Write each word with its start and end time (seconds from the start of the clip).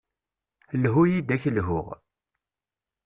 Lhu-yi 0.81 1.17
ad 1.21 1.29
ak-lhuɣ. 1.35 1.87